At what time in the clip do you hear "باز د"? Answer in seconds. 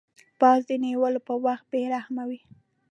0.39-0.71